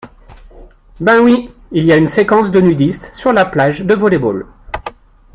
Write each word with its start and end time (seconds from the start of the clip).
Ben 0.99 1.19
oui… 1.19 1.51
Il 1.71 1.83
y 1.85 1.93
a 1.93 1.97
une 1.97 2.07
séquence 2.07 2.49
de 2.49 2.59
nudistes 2.59 3.13
sur 3.13 3.33
la 3.33 3.45
plage 3.45 3.85
de 3.85 3.93
volley-ball. 3.93 4.45